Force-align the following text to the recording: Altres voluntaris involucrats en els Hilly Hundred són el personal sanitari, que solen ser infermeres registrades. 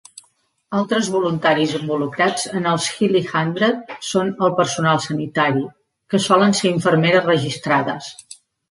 Altres 0.77 1.09
voluntaris 1.15 1.73
involucrats 1.79 2.47
en 2.61 2.65
els 2.73 2.87
Hilly 2.95 3.23
Hundred 3.27 3.95
són 4.11 4.35
el 4.49 4.57
personal 4.63 5.05
sanitari, 5.07 5.65
que 6.13 6.27
solen 6.29 6.61
ser 6.63 6.75
infermeres 6.77 7.33
registrades. 7.35 8.15